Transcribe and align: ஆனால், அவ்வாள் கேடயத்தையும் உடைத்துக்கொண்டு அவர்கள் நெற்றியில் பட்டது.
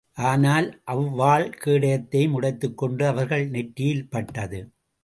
ஆனால், 0.25 0.67
அவ்வாள் 0.87 1.45
கேடயத்தையும் 1.65 2.35
உடைத்துக்கொண்டு 2.39 3.07
அவர்கள் 3.07 3.47
நெற்றியில் 3.47 4.07
பட்டது. 4.09 4.61